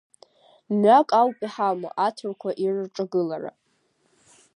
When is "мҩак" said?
0.71-1.09